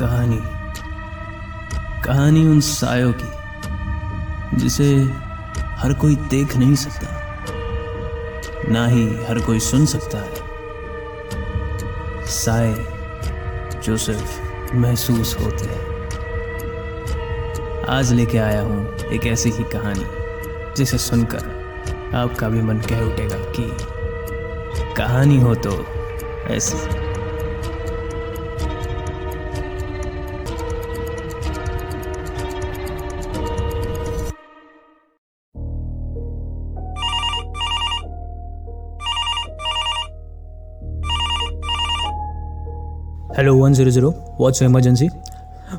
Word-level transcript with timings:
कहानी। 0.00 0.40
कहानी 2.04 2.46
उन 2.46 2.60
सायों 2.60 3.12
की, 3.12 3.30
जिसे 4.56 5.12
हर 5.64 5.92
कोई 5.92 6.16
देख 6.16 6.56
नहीं 6.56 6.74
सकता, 6.74 7.06
ना 8.68 8.86
ही 8.86 9.24
हर 9.24 9.38
कोई 9.38 9.60
सुन 9.60 9.86
सकता 9.86 10.18
है। 10.18 10.50
साय 12.26 12.74
जो 13.84 13.96
सिर्फ़ 13.96 14.74
महसूस 14.74 15.36
होते 15.40 15.64
हैं। 15.64 15.90
आज 17.88 18.12
लेके 18.12 18.38
आया 18.38 18.62
हूँ 18.62 18.96
एक 18.96 19.26
ऐसी 19.26 19.50
ही 19.50 19.64
कहानी, 19.64 20.04
जिसे 20.76 20.98
सुनकर 20.98 21.60
आपका 22.14 22.48
भी 22.48 22.62
मन 22.62 22.78
कह 22.78 23.00
उठेगा 23.00 23.36
कि 23.36 23.76
कहानी 24.96 25.40
हो 25.40 25.54
तो 25.54 25.86
ऐसी। 26.46 27.09
Hello 43.36 43.54
one 43.56 43.72
zero 43.72 43.90
zero 43.90 44.08
what's 44.38 44.62
emergency 44.62 45.08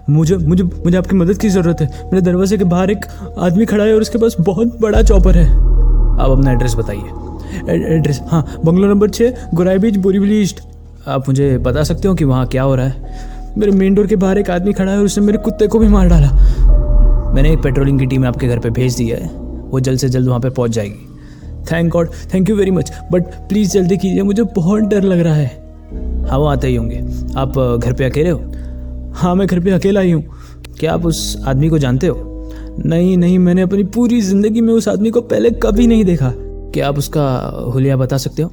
मुझे 0.09 0.35
मुझे 0.37 0.63
मुझे 0.63 0.97
आपकी 0.97 1.15
मदद 1.15 1.37
की 1.37 1.49
ज़रूरत 1.49 1.81
है। 1.81 1.87
मेरे 2.03 2.21
दरवाजे 2.21 2.57
के 2.57 2.63
बाहर 2.63 2.91
एक 2.91 3.05
आदमी 3.39 3.65
खड़ा 3.65 3.83
है 3.83 3.93
और 3.93 4.01
उसके 4.01 4.17
पास 4.17 4.35
बहुत 4.39 4.79
बड़ा 4.81 5.01
चॉपर 5.01 5.37
है। 5.37 5.45
आप 5.45 6.29
अपना 6.29 6.51
एड्रेस 6.51 6.75
बताइए। 6.75 7.95
एड्रेस 7.95 8.21
हाँ 8.27 8.45
बंगलो 8.65 8.87
नंबर 8.87 9.09
छः 9.09 9.47
गुराई 9.53 9.77
बीच 9.77 9.97
बोरीवली 9.97 10.39
ईस्ट 10.41 10.61
आप 11.07 11.27
मुझे 11.27 11.57
बता 11.57 11.83
सकते 11.83 12.07
हो 12.07 12.13
कि 12.15 12.23
वहाँ 12.23 12.45
क्या 12.47 12.63
हो 12.63 12.75
रहा 12.75 12.85
है? 12.85 13.53
मेरे 13.57 13.71
मेन 13.71 13.95
डोर 13.95 14.07
के 14.07 14.15
बाहर 14.15 14.37
एक 14.37 14.49
आदमी 14.49 14.73
खड़ा 14.73 14.91
है 14.91 14.97
और 14.97 15.05
उसने 15.05 15.25
मेरे 15.25 15.37
कुत्ते 15.37 15.67
को 15.67 15.79
भी 15.79 15.87
मार 15.87 16.07
डाला। 16.09 16.31
मैंने 17.33 17.51
एक 17.53 17.63
पेट्रोलिंग 17.63 17.99
की 17.99 18.05
टीम 18.05 18.25
आपके 18.25 18.47
घर 18.47 18.59
पे 18.59 18.69
भेज 18.69 18.95
दी 18.95 19.07
है। 19.09 19.25
वो 19.65 19.79
जल्द 19.79 19.99
से 19.99 20.09
जल्द 20.09 20.27
वहाँ 20.27 20.39
पे 20.39 20.49
पहुँच 20.49 20.71
जाएगी। 20.71 21.07
Thank 21.71 21.91
God 21.93 22.09
thank 22.33 22.49
you 22.49 22.55
very 22.55 22.71
much 22.71 22.91
but 23.11 23.23
please 23.49 23.71
जल्दी 23.71 23.97
कीजिए, 23.97 24.21
मुझे 24.23 24.43
बहुत 24.43 24.83
डर 24.83 25.03
लग 25.03 25.19
रहा 25.19 25.35
है। 25.35 25.60
हाँ 26.31 26.39
वो 26.39 26.45
आते 26.45 26.67
ही 26.67 26.75
होंगे। 26.75 26.97
आप 27.37 27.57
घर 27.83 27.93
पे 27.93 28.03
अकेले 28.05 28.29
हो? 28.29 28.39
हाँ 29.15 29.33
मैं 29.35 29.47
घर 29.47 29.59
पे 29.59 29.71
अकेला 29.71 29.99
ही 30.01 30.11
हूँ। 30.11 30.23
क्या 30.79 30.93
आप 30.93 31.05
उस 31.05 31.43
आदमी 31.47 31.69
को 31.69 31.77
जानते 31.79 32.07
हो? 32.07 32.27
नहीं 32.85 33.15
नहीं, 33.17 33.39
मैंने 33.39 33.61
अपनी 33.61 33.83
पूरी 33.85 34.19
ज़िंदगी 34.21 34.61
में 34.61 34.73
उस 34.73 34.87
आदमी 34.87 35.09
को 35.09 35.21
पहले 35.21 35.49
कभी 35.63 35.87
नहीं 35.87 36.05
देखा। 36.05 36.31
क्या 36.73 36.87
आप 36.87 36.97
उसका 36.97 37.23
हुलिया 37.73 37.97
बता 37.97 38.17
सकते 38.17 38.43
हो? 38.43 38.51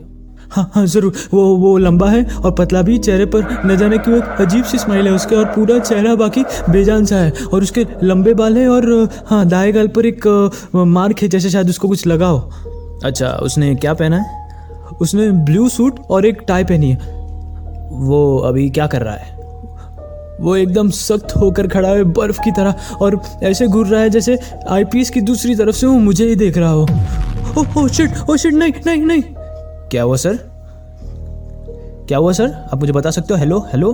हाँ 0.50 0.70
हाँ 0.74 0.84
ज़रूर। 0.86 1.12
वो 1.34 1.44
वो 1.56 1.76
लंबा 1.78 2.08
है 2.10 2.24
और 2.24 2.54
पतला 2.58 2.82
भी, 2.82 2.96
चेहरे 2.98 3.26
पर 3.26 3.62
न 3.66 3.76
जाने 3.76 3.98
क्यों 3.98 4.16
एक 4.16 4.40
अजीब 4.40 4.64
सी 4.64 4.78
स्माइल 4.78 5.06
है 5.06 5.12
उसके 5.12 5.36
और 5.36 5.44
पूरा 5.44 5.78
चेहरा 5.78 6.14
बाकी 6.14 6.42
बेजान 6.70 7.04
सा 7.04 7.16
है 7.16 7.32
और 7.52 7.62
उसके 7.62 7.84
लंबे 8.02 8.34
बाल 8.34 8.56
है 8.58 8.68
और 8.68 9.08
हाँ 9.26 9.44
दाएँ 9.48 9.72
गाल 9.72 9.88
पर 9.88 10.06
एक 10.06 10.26
मार्क 10.74 11.22
है 11.22 11.28
जैसे 11.28 11.50
शायद 11.50 11.68
उसको 11.68 11.88
कुछ 11.88 12.06
लगा 12.06 12.26
हो। 12.26 12.50
अच्छा 13.04 13.30
उसने 13.42 13.74
क्या 13.74 13.94
पहना 13.94 14.16
है? 14.16 14.36
उसने 15.00 15.30
ब्लू 15.44 15.68
सूट 15.68 16.00
और 16.10 16.26
एक 16.26 16.42
टाई 16.48 16.64
पहनी 16.64 16.90
है। 16.90 17.16
वो 17.90 18.38
अभी 18.38 18.68
क्या 18.70 18.86
कर 18.86 19.02
रहा 19.02 19.14
है? 19.14 19.36
वो 20.40 20.56
एकदम 20.56 20.90
सख्त 20.90 21.34
होकर 21.36 21.68
खड़ा 21.68 21.88
है 21.88 22.02
बर्फ़ 22.14 22.40
की 22.40 22.50
तरह 22.52 22.96
और 23.02 23.20
ऐसे 23.42 23.66
घूर 23.66 23.86
रहा 23.86 24.00
है 24.00 24.10
जैसे 24.10 24.38
आईपीएस 24.70 25.10
की 25.10 25.20
दूसरी 25.20 25.54
तरफ़ 25.54 25.76
से 25.76 25.86
वो 25.86 25.92
मुझे 26.00 26.28
ही 26.28 26.36
देख 26.36 26.58
रहा 26.58 26.70
हो। 26.70 26.86
ओ 27.58 27.64
ओ 27.76 27.86
शिट 27.88 28.10
ओ 28.30 28.36
शिट 28.36 28.54
नहीं 28.54 28.72
नहीं 28.86 29.02
नहीं। 29.02 29.22
क्या 29.90 30.02
हुआ 30.02 30.16
सर 30.16 30.38
क्या 32.08 32.18
हुआ 32.18 32.32
सर 32.32 32.52
आप 32.72 32.78
मुझे 32.80 32.92
बता 32.92 33.10
सकते 33.10 33.34
हो? 33.34 33.40
हेलो 33.40 33.58
हेलो 33.72 33.90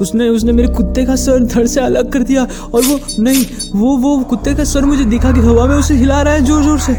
उसने 0.00 0.28
उसने 0.28 0.52
मेरे 0.52 0.68
कुत्ते 0.68 1.04
का 1.06 1.16
सर 1.16 1.44
धड़ 1.44 1.66
से 1.66 1.80
अलग 1.80 2.10
कर 2.12 2.22
दिया 2.22 2.42
और 2.42 2.82
वो, 2.82 2.98
नहीं, 3.18 3.44
वो 3.74 3.96
वो 3.96 4.16
कुत्ते 4.24 4.54
का 4.54 4.64
सर 4.64 4.84
मुझे 4.84 5.04
दिखा 5.04 5.32
कि 5.32 5.40
हवा 5.40 5.66
में 5.66 5.74
उसे 5.76 5.94
हिला 5.94 6.20
रहा 6.22 6.34
है 6.34 6.44
ज़ोर 6.44 6.62
ज़ोर 6.62 6.78
से। 6.78 6.92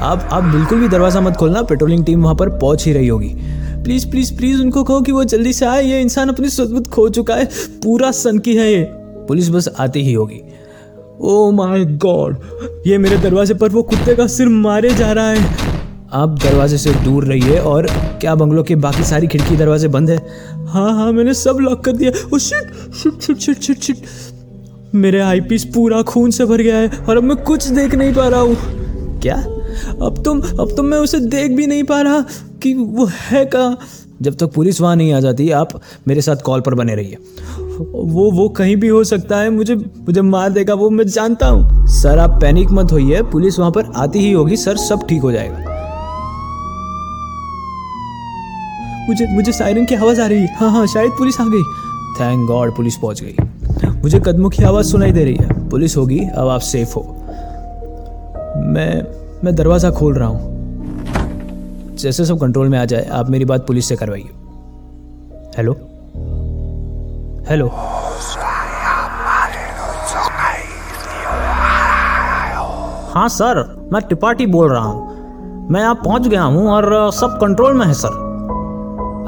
आप 0.00 0.28
आप 0.32 0.44
बिल्कुल 0.44 0.80
भी 0.80 0.88
दरवाज़ा 0.88 1.20
मत 1.20 1.36
खोलना 1.36 1.62
पेट्रोलिंग 1.62 2.04
टीम 2.04 2.22
वहाँ 2.22 2.34
पर 2.34 2.48
पहुँच 2.58 2.86
ही 2.86 2.92
रही 2.92 3.08
होगी। 3.08 3.34
प्लीज़ 3.82 4.08
प्लीज़ 4.10 4.34
प्लीज़ 4.36 4.60
उनको 4.62 4.82
कहो 4.84 5.00
कि 5.00 5.12
वो 5.12 5.24
जल्दी 5.24 5.52
से 5.52 5.66
आए। 5.66 5.84
ये 5.84 6.00
इंसान 6.00 6.28
अपनी 6.28 6.48
सदबुद 6.48 6.86
खो 6.86 7.08
चुका 7.08 7.34
है। 7.34 7.44
पूरा 7.82 8.10
सन 8.10 8.38
की 8.38 8.54
है 8.56 8.72
ये। 8.72 8.82
पुलिस 9.28 9.48
बस 9.50 9.68
आती 9.78 10.02
ही 10.02 10.12
होगी। 10.12 10.40
ओ 11.20 11.50
माय 11.50 11.84
गॉड 11.84 12.36
ये 12.86 12.98
मेरे 12.98 13.16
दरवाजे 13.18 13.54
पर 13.54 13.68
वो 13.68 13.82
कुत्ते 13.82 14.14
का 14.14 14.26
सिर 14.26 14.48
मारे 14.48 14.90
जा 14.94 15.12
रहा 15.12 15.30
है। 15.30 15.70
आप 16.12 16.38
दरवाजे 16.42 16.78
से 16.78 16.92
दूर 16.94 17.24
रहिए 17.24 17.58
और 17.58 17.86
क्या 18.20 18.34
बंगलों 18.34 18.62
के 18.64 18.74
बाकी 18.76 19.04
सारी 19.04 19.26
खिड़की 19.26 19.56
दरवाजे 19.56 19.88
बंद 19.88 20.10
है? 20.10 20.16
हाँ 20.66 20.92
हाँ 20.94 21.12
मैंने 21.12 21.34
सब 21.34 21.58
लॉक 21.60 21.84
कर 21.84 21.92
दिया 21.92 22.12
ओ 22.34 22.38
shit 22.38 22.72
shit 22.94 23.20
shit 23.20 23.38
shit 23.38 23.60
shit 23.60 23.80
shit 23.80 23.96
मेरे 24.94 25.20
आईपीस 25.20 25.64
पूरा 25.64 26.02
खून 26.02 26.30
से 26.30 26.44
भर 26.44 26.62
गया 26.62 26.76
है 26.76 26.90
और 27.08 27.16
अब 27.16 27.22
मैं 27.22 27.36
कुछ 27.36 27.66
देख 27.66 27.94
नहीं 27.94 28.12
पा 28.14 28.28
रहा 28.28 28.40
हूँ। 28.40 29.20
क्या? 29.20 29.36
अब 30.02 30.22
तुम 30.24 30.40
अब 30.40 30.74
तुम 30.76 30.86
मैं 30.86 30.98
उसे 30.98 31.20
देख 31.20 31.50
भी 31.50 31.66
नहीं 31.66 31.84
पा 31.84 32.00
रहा। 32.00 32.24
कि 32.62 32.74
वो 32.74 33.08
है 33.30 33.44
कहाँ? 33.44 33.78
जब 34.22 34.34
तक 34.34 34.52
पुलिस 34.54 34.80
वहाँ 34.80 34.96
नहीं 34.96 35.12
आ 35.12 35.20
जाती, 35.20 35.50
आप 35.50 35.68
मेरे 36.08 36.20
साथ 36.20 36.36
कॉल 36.36 36.60
पर 36.60 36.74
बने 36.74 36.94
रहिए। 36.94 37.16
वो 37.94 38.30
वो 38.30 38.48
कहीं 38.48 38.76
भी 38.76 38.88
हो 38.88 39.04
सकता 39.04 39.36
है, 39.36 39.50
मुझे 39.50 39.74
मुझे 39.74 40.20
मार 40.20 40.50
देगा, 40.50 40.74
वो 40.74 40.90
मैं 40.90 41.06
जानता 41.06 41.46
हूँ। 41.46 41.86
सर, 41.86 42.18
आप 42.18 42.38
पैनिक 42.40 42.70
मत 42.70 42.92
होइए, 42.92 43.22
पुलिस 43.22 43.58
वहाँ 43.58 43.70
पर 43.70 43.92
आती 43.96 44.18
ही 44.18 44.32
होगी, 44.32 44.56
सर, 44.56 44.76
सब 44.76 45.06
ठीक 45.06 45.22
हो 45.22 45.32
जाएगा। 45.32 45.70
मुझे 49.08 49.26
मुझे 49.26 49.52
सायरन 49.52 49.86
की 49.86 49.94
आवाज़ 49.94 50.20
आ 50.20 50.26
रही 50.26 50.40
है। 50.40 50.54
हाँ 50.56 50.70
हाँ 50.70 50.86
शायद 50.86 51.10
पुलिस 51.10 51.40
आ 51.40 51.44
गई। 51.44 51.62
थैंक 52.20 52.46
गॉड 52.48 52.76
पुलिस 52.76 52.96
पहुँच 52.96 53.22
गई। 53.22 53.36
मुझे 54.02 54.20
कदमों 54.20 54.50
की 54.50 54.62
आवाज़ 54.62 54.86
सुनाई 54.86 55.12
दे 55.12 55.24
रही 55.24 55.34
है। 55.34 55.68
पुलिस 55.68 55.96
होगी, 55.96 56.18
अब 56.18 56.48
आप 56.48 56.60
सेफ़ 56.60 56.94
हो। 56.94 57.16
मैं 58.66 59.02
मैं 59.44 59.54
दरवाज़ा 59.54 59.90
खोल 59.90 60.14
रहा 60.14 60.28
हूँ। 60.28 60.51
जैसे 61.94 62.24
सब 62.24 62.38
कंट्रोल 62.40 62.68
में 62.68 62.78
आ 62.78 62.84
जाए, 62.84 63.04
आप 63.04 63.30
मेरी 63.30 63.44
बात 63.44 63.66
पुलिस 63.66 63.88
से 63.88 63.96
करवाइए। 63.96 64.30
हेलो 65.56 65.72
हेलो 67.48 67.68
हाँ 73.14 73.28
सर 73.28 73.88
मैं 73.92 74.00
टिपाटी 74.08 74.46
बोल 74.46 74.68
रहा 74.70 74.82
हूँ। 74.82 75.68
मैं 75.70 75.80
यहाँ 75.80 75.94
पहुँच 75.94 76.26
गया 76.28 76.42
हूँ 76.42 76.66
और 76.72 77.10
सब 77.12 77.36
कंट्रोल 77.40 77.74
में 77.74 77.84
है 77.86 77.94
सर 77.94 78.20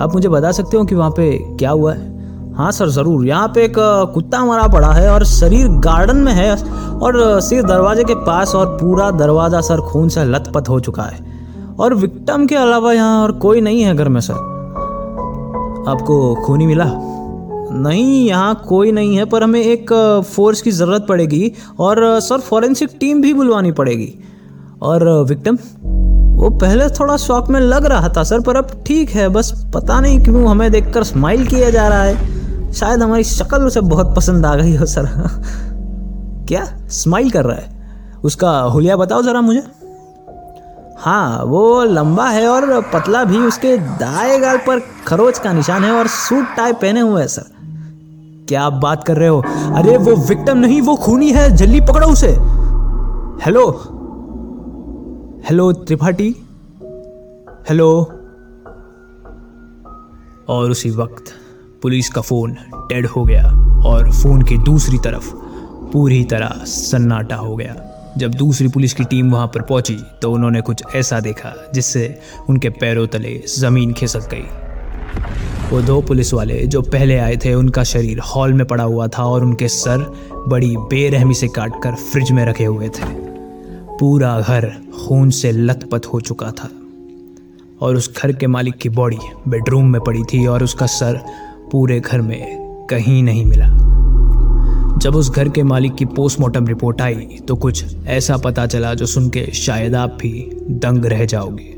आप 0.02 0.14
मुझे 0.14 0.28
बता 0.28 0.52
सकते 0.52 0.76
हो 0.76 0.84
कि 0.84 0.94
वहाँ 0.94 1.10
पे 1.10 1.30
क्या 1.58 1.70
हुआ 1.70 1.92
है? 1.94 2.12
हाँ 2.54 2.70
सर 2.72 2.88
ज़रूर। 2.88 3.26
यहाँ 3.26 3.48
पे 3.48 3.64
एक 3.64 3.74
कुत्ता 4.14 4.44
मरा 4.44 4.66
पड़ा 4.68 4.92
है 4.92 5.08
और 5.10 5.24
शरीर 5.26 5.68
गार्डन 5.84 6.16
में 6.16 6.32
है 6.32 6.50
और 6.54 7.40
सिर्फ़ 7.40 7.66
दरवाजे 7.66 8.04
के 8.04 8.14
पास 8.26 8.54
और 8.54 8.66
पूरा 8.80 9.10
दरवाज़ा 9.10 9.60
सर 9.60 9.80
खून 9.82 10.08
से 10.08 10.24
लथपथ 10.24 10.68
हो 10.68 10.80
चुका 10.80 11.02
है। 11.02 11.33
और 11.80 11.94
विक्टम 11.94 12.46
के 12.46 12.54
अलावा 12.54 12.92
यहाँ 12.92 13.22
और 13.22 13.32
कोई 13.32 13.60
नहीं 13.60 13.82
है 13.82 13.96
घर 13.96 14.08
में, 14.08 14.20
सर। 14.20 14.34
आपको 15.88 16.34
खूनी 16.34 16.66
मिला? 16.66 16.84
नहीं, 17.76 18.26
यहाँ 18.28 18.62
कोई 18.68 18.92
नहीं 18.92 19.16
है, 19.16 19.24
पर 19.24 19.42
हमें 19.42 19.62
एक 19.62 19.92
फोर्स 20.34 20.62
की 20.62 20.70
ज़रूरत 20.70 21.06
पड़ेगी 21.08 21.52
और 21.78 22.20
सर 22.20 22.38
फॉरेंसिक 22.38 22.90
टीम 23.00 23.22
भी 23.22 23.34
बुलवानी 23.34 23.72
पड़ेगी। 23.72 24.14
और 24.82 25.24
विक्टम, 25.24 25.58
वो 26.42 26.50
पहले 26.50 26.88
थोड़ा 26.88 27.16
शौक 27.16 27.48
में 27.48 27.60
लग 27.60 27.86
रहा 27.86 28.08
था, 28.08 28.22
सर, 28.22 28.40
पर 28.40 28.56
अब 28.56 28.84
ठीक 28.86 29.10
है, 29.10 29.28
बस 29.28 29.66
पता 29.74 30.00
नहीं 30.00 30.24
क्यों 30.24 30.46
हमें 30.48 30.70
देखकर 30.70 31.04
स्माइल 31.04 31.46
किया 31.46 31.70
जा 31.70 31.88
रहा 31.88 32.02
है। 32.02 32.44
शायद 32.72 33.02
हमारी 33.02 33.24
शक्ल 33.24 33.62
उसे 33.62 33.80
बहुत 33.80 34.16
पसंद 34.16 34.46
आ 34.46 34.56
गई 34.56 34.76
हो, 34.76 34.86
सर। 34.86 35.06
क्या? 36.48 36.64
स्माइल 36.88 37.30
कर 37.30 37.44
रहा 37.44 37.56
है। 37.56 37.88
उसका 38.24 38.60
हुलिया 38.60 38.96
बताओ 38.96 39.22
ज़रा 39.22 39.40
मुझे। 39.40 39.62
हाँ 40.98 41.44
वो 41.44 41.84
लंबा 41.84 42.28
है 42.28 42.48
और 42.48 42.80
पतला 42.80 43.24
भी, 43.24 43.38
उसके 43.38 43.78
दाएँ 43.78 44.40
गाल 44.40 44.56
पर 44.56 44.80
खरोच 45.06 45.38
का 45.38 45.52
निशान 45.52 45.84
है 45.84 45.90
और 45.90 46.06
सूट 46.06 46.44
टाई 46.56 46.72
पहने 46.72 47.00
हुए 47.00 47.22
है, 47.22 47.28
सर। 47.28 47.44
क्या 48.48 48.62
आप 48.62 48.72
बात 48.72 49.04
कर 49.04 49.16
रहे 49.16 49.28
हो? 49.28 49.44
अरे, 49.74 49.96
वो 49.96 50.16
विक्टिम 50.16 50.56
नहीं, 50.56 50.80
वो 50.80 50.96
खूनी 50.96 51.32
है, 51.32 51.56
जल्दी 51.56 51.80
पकड़ो 51.80 52.06
उसे। 52.06 52.28
हेलो? 53.44 53.70
हेलो, 55.44 55.72
त्रिपाठी? 55.72 56.36
हेलो? 57.68 58.12
और 60.48 60.70
उसी 60.70 60.90
वक्त 60.90 61.24
पुलिस 61.82 62.08
का 62.08 62.20
फ़ोन 62.20 62.56
डेड 62.74 63.06
हो 63.06 63.24
गया 63.24 63.44
और 63.86 64.12
फ़ोन 64.12 64.42
की 64.42 64.58
दूसरी 64.58 64.98
तरफ़ 64.98 65.34
पूरी 65.92 66.24
तरह 66.24 66.48
सन्नाटा 66.64 67.36
हो 67.36 67.56
गया। 67.56 67.93
जब 68.18 68.34
दूसरी 68.34 68.68
पुलिस 68.68 68.92
की 68.94 69.04
टीम 69.04 69.30
वहाँ 69.30 69.46
पर 69.46 69.62
पहुँची 69.62 69.96
तो 70.22 70.32
उन्होंने 70.32 70.60
कुछ 70.60 70.82
ऐसा 70.96 71.20
देखा, 71.20 71.52
जिससे 71.74 72.18
उनके 72.48 72.68
पैरों 72.70 73.06
तले 73.06 73.40
ज़मीन 73.58 73.92
खिसक 73.92 74.28
गई। 74.30 74.44
वो 75.70 75.80
दो 75.82 76.00
पुलिस 76.02 76.32
वाले 76.34 76.60
जो 76.66 76.82
पहले 76.82 77.18
आए 77.18 77.36
थे, 77.36 77.54
उनका 77.54 77.82
शरीर 77.84 78.18
हॉल 78.26 78.52
में 78.52 78.66
पड़ा 78.66 78.84
हुआ 78.84 79.06
था 79.08 79.24
और 79.24 79.44
उनके 79.44 79.68
सर 79.68 80.06
बड़ी 80.48 80.76
बेरहमी 80.90 81.34
से 81.34 81.48
काट 81.48 81.82
कर 81.82 81.94
फ्रिज 81.94 82.30
में 82.32 82.44
रखे 82.44 82.64
हुए 82.64 82.88
थे। 82.88 83.12
पूरा 83.98 84.38
घर 84.40 84.70
खून 84.96 85.30
से 85.30 85.52
लथपथ 85.52 86.06
हो 86.06 86.20
चुका 86.20 86.50
था 86.50 86.68
और 87.80 87.96
उस 87.96 88.12
घर 88.16 88.32
के 88.32 88.46
मालिक 88.46 88.74
की 88.74 88.88
बॉडी 88.88 89.18
बेडरूम 89.48 89.90
में 89.92 90.00
पड़ी 90.00 90.22
थी 90.24 90.46
और 90.46 90.64
उसका 90.64 90.86
सर 90.86 91.20
पूरे 91.72 92.00
घर 92.00 92.20
में 92.20 92.86
कहीं 92.90 93.22
नहीं 93.22 93.44
मिला। 93.44 93.66
जब 95.04 95.16
उस 95.16 95.28
घर 95.30 95.48
के 95.48 95.62
मालिक 95.62 95.94
की 95.94 96.04
पोस्टमार्टम 96.04 96.66
रिपोर्ट 96.66 97.00
आई 97.02 97.38
तो 97.48 97.54
कुछ 97.54 98.06
ऐसा 98.08 98.36
पता 98.36 98.64
चला 98.66 98.92
जो 98.94 99.06
सुन 99.06 99.28
के 99.28 99.40
शायद 99.54 99.94
आप 99.94 100.16
भी 100.20 100.30
दंग 100.82 101.04
रह 101.04 101.24
जाओगे। 101.24 101.74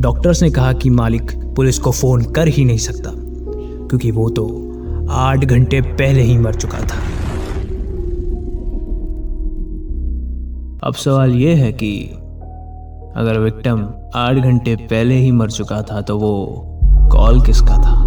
डॉक्टर्स 0.00 0.42
ने 0.42 0.50
कहा 0.50 0.72
कि 0.72 0.90
मालिक 0.90 1.32
पुलिस 1.56 1.78
को 1.78 1.90
फ़ोन 1.90 2.24
कर 2.32 2.48
ही 2.48 2.64
नहीं 2.64 2.78
सकता, 2.78 3.10
क्योंकि 3.14 4.10
वो 4.10 4.28
तो 4.30 4.46
आठ 5.10 5.44
घंटे 5.44 5.80
पहले 5.80 6.22
ही 6.22 6.36
मर 6.38 6.54
चुका 6.54 6.78
था। 6.80 6.98
अब 10.82 10.94
सवाल 10.94 11.34
ये 11.34 11.54
है 11.54 11.72
कि 11.72 11.92
अगर 13.16 13.38
विक्टिम 13.38 13.88
आठ 14.16 14.36
घंटे 14.36 14.76
पहले 14.76 15.14
ही 15.14 15.32
मर 15.32 15.50
चुका 15.50 15.82
था 15.82 16.00
तो 16.00 16.18
वो 16.18 16.32
कॉल 17.12 17.40
किसका 17.40 17.76
था? 17.76 17.99